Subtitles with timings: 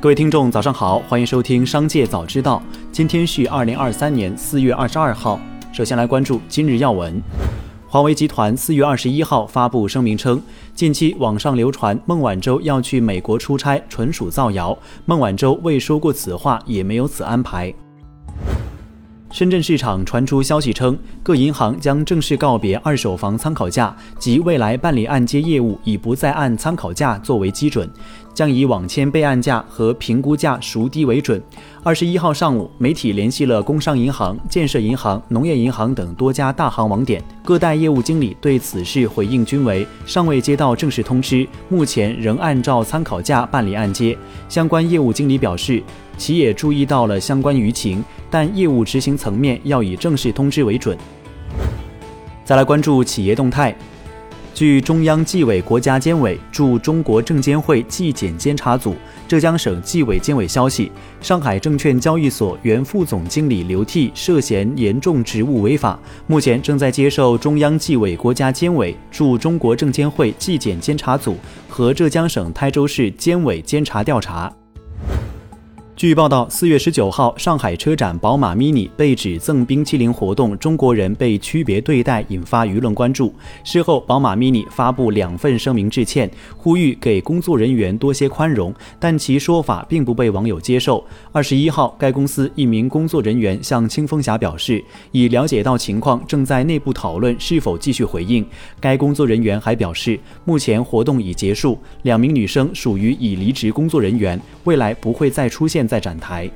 [0.00, 2.62] 各位听众，早上好，欢迎收听《商界早知道》。
[2.92, 5.40] 今天是二零二三年四月二十二号。
[5.72, 7.20] 首先来关注今日要闻。
[7.88, 10.40] 华为集团四月二十一号发布声明称，
[10.72, 14.78] 近期网上流传孟晚舟要去美国出差，纯属造谣。
[15.04, 17.74] 孟晚舟未说过此话，也没有此安排。
[19.30, 27.88] 深圳市场传出消息称，各银行将正式告别二手房参考价，即未来办理按揭业务已不再按参考价作为基准。
[28.32, 31.42] 将以网签备案价和评估价孰低为准。
[31.82, 44.16] 二十一号上午，媒体联系了工商银行、建设银行、农业银行等多家大行网点，各代业务经理对此事回应均为尚未接到正式通知，目前仍按照参考价办理按揭。
[44.48, 45.82] 相关业务经理表示，
[46.18, 50.98] 其也注意到了相关舆情，但业务执行层面要以正式通知为准。
[52.44, 53.74] 再来关注企业动态。
[54.54, 58.96] 据中央纪委国家监委驻中国证监会纪检监察组、
[59.28, 60.90] 浙江省纪委监委消息，
[61.20, 71.36] 上海证券交易所原副总经理刘替涉嫌严重职务违法，目前正在接受中央纪委国家监委驻中国证监会纪检监察组
[71.68, 74.52] 和浙江省台州市监委监察调查。
[75.98, 83.34] 据报道，四月十九号，上海车展宝马 MINI 被指赠冰淇淋活动，中国人被区别对待，引发舆论关注。
[83.64, 91.04] 事后，宝马 MINI 发布两份声明致歉，呼吁给工作人员多些宽容，但其说法并不被网友接受。
[91.32, 98.46] 二十一号，该公司一名工作人员向清风侠表示，已了解到情况，正在内部讨论是否继续回应。
[98.78, 105.87] 该工作人员还表示，目前活动已结束，两名女生属于已离职工作人员，未来不会再出现。
[105.88, 106.48] 在展台。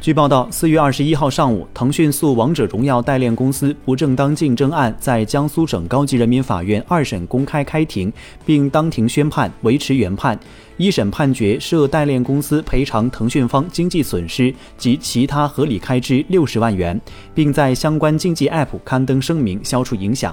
[0.00, 8.10] 据报道，四月二十一号上午，腾讯诉王者荣耀代练公司不正当竞争案在江苏省高级人民法院二审公开开庭，
[8.46, 10.38] 并当庭宣判，维持原判。
[10.76, 16.98] 一审判决设代练公司赔偿腾讯方经济损失及其他合理开支六十万元，
[17.34, 20.32] 并在相关竞技 App 刊登声明，消除影响。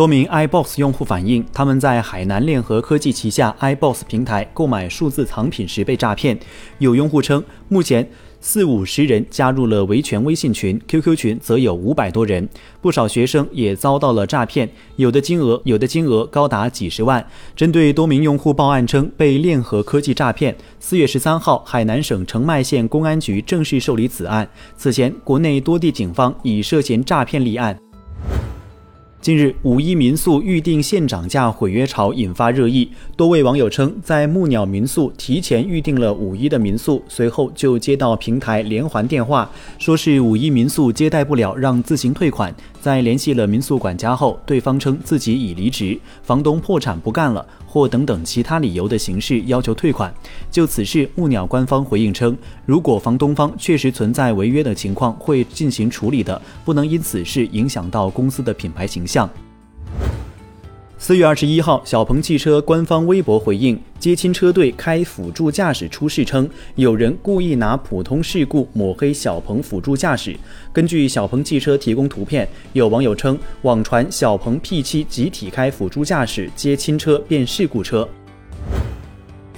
[0.00, 6.40] 多名 iBox 用户反映，他们在海南链合科技旗下 iBox 平台购买数字藏品时被诈骗。
[6.78, 12.48] 有用户称，目前四五十人加入了维权微信群，QQ 群则有五百多人。
[12.80, 14.66] 不少学生也遭到了诈骗，
[14.96, 17.22] 有的金额有的金额高达几十万。
[17.54, 24.48] 针对多名用户报案称被链合科技诈骗，四月十三号，海南省澄迈县公安局正式受理此案。
[24.78, 27.78] 此前，国内多地警方已涉嫌诈骗立案。
[29.20, 32.90] 近日，五一民宿预订现涨价毁约潮引发热议。
[33.18, 42.54] 多位网友称，在木鸟民宿提前预订了五一的民宿，随后就接到平台连环电话，说是五一民宿接待不了，让自行退款。
[42.80, 50.10] 在联系了民宿管家后，对方称自己已离职，房东破产不干了，或等等其他理由的形式要求退款。
[50.50, 59.09] 就此事，木鸟官方回应称，如果房东方确实存在违约的情况，会进行处理的，不能因此事影响到公司的品牌形象。
[60.98, 70.36] 四月二十一号，小鹏汽车官方微博回应接亲车队开辅助驾驶出事称，有人故意拿普通事故抹黑小鹏辅助驾驶。
[70.72, 78.08] 根据小鹏汽车提供图片，有网友称网传小鹏 P7 集体开辅助驾驶接亲车变事故车。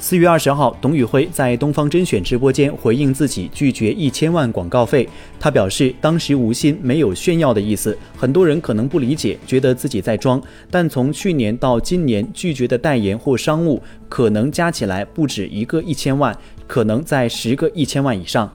[0.03, 5.09] 四月二十号，董宇辉在东方甄选直播间回应自己拒绝一千万广告费。
[5.39, 7.97] 他表示，当时无心，没有炫耀的意思。
[8.17, 10.43] 很多人可能不理解，觉得自己在装。
[10.69, 16.37] 但从去年到今年，拒绝的代言或商务可能加起来不止一个一千万，
[16.67, 18.53] 可能在十个一千万以上。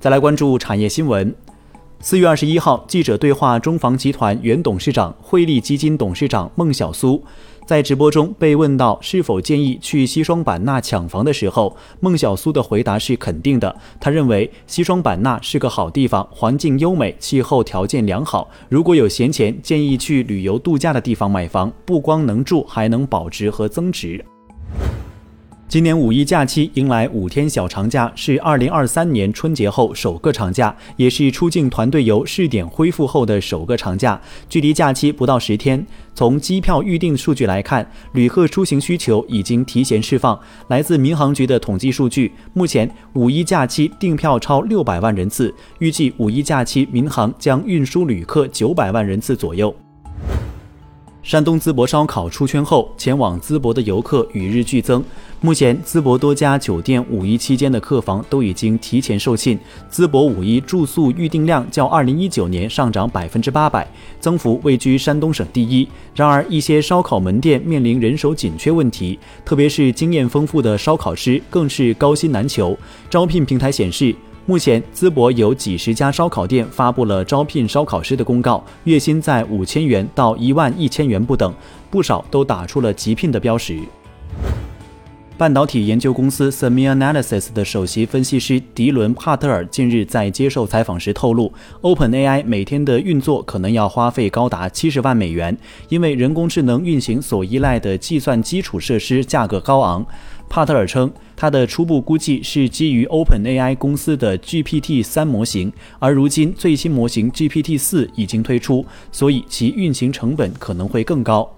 [0.00, 1.34] 再来关注产业新闻。
[2.00, 7.22] 四月二十一号，记者对话中房集团原董事长、汇利基金董事长孟小苏。
[7.68, 13.76] 在直播中被问到是否建议去西双版纳抢房的时候，孟小苏的回答是肯定的。
[14.00, 18.48] 他认为西双版纳是个好地方，环境优美，气候条件良好。
[18.70, 24.24] 如果有闲钱，建议去旅游度假的地方买房，不光能住，还能保值和增值。
[25.68, 34.18] 今年五一假期迎来五天小长假，是二零二三年春节后首个长假，也是出境团队游试点恢复后的首个长假。
[34.48, 40.40] 距离假期不到十天，从机票预订数据来看，旅客出行需求已经提前释放。
[40.68, 49.74] 来自民航局的统计数据，目前五一假期订票超六百万人次，预计五一假期民航将运输旅客九百万人次左右。
[51.22, 55.04] 山东淄博烧烤出圈后，前往淄博的游客与日俱增。
[55.40, 59.58] 目前，淄博多家酒店五一期间的客房都已经提前售罄，
[59.92, 63.86] 淄博五一住宿预订量较二零一九年上涨百分之八百，
[64.20, 65.86] 增幅位居山东省第一。
[66.14, 72.76] 然而，一些烧烤门店面临人手紧缺问题，特别是经验丰富的烧烤师更是高薪难求。
[73.10, 74.14] 招聘平台显示。
[74.48, 81.52] 目前，淄博有几十家烧烤店发布了招聘烧烤师的公告，月薪在五千元到一万一千元不等，
[81.90, 83.78] 不少都打出了急聘的标识。
[85.38, 95.56] 半导体研究公司 SemiAnalysis 的首席分析师迪伦·帕特尔近日在接受采访时透露，OpenAI 每天的运作可能要花费高达七十万美元，
[95.90, 100.04] 因为人工智能运行所依赖的计算基础设施价格高昂。
[100.48, 111.57] 帕特尔称，他的初步估计是基于 OpenAI 公司的 GPT 三模型，而如今最新模型 GPT 四已经推出，所以其运行成本可能会更高。